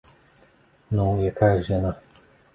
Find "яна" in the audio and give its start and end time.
1.77-1.95